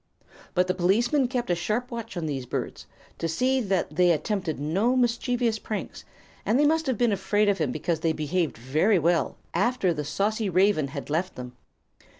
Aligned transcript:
But 0.55 0.65
the 0.65 0.73
policeman 0.73 1.27
kept 1.27 1.51
a 1.51 1.55
sharp 1.55 1.91
watch 1.91 2.15
upon 2.17 2.25
these 2.25 2.47
birds, 2.47 2.87
to 3.19 3.27
see 3.27 3.61
that 3.61 3.97
they 3.97 4.09
attempted 4.09 4.59
no 4.59 4.95
mischievous 4.95 5.59
pranks, 5.59 6.05
and 6.43 6.57
they 6.59 6.65
must 6.65 6.87
have 6.87 6.97
been 6.97 7.11
afraid 7.13 7.47
of 7.47 7.59
him 7.59 7.71
because 7.71 7.99
they 7.99 8.11
behaved 8.11 8.57
very 8.57 8.97
well 8.97 9.37
after 9.53 9.93
the 9.93 10.03
saucy 10.03 10.49
raven 10.49 10.87
had 10.87 11.11
left 11.11 11.35
them. 11.35 11.55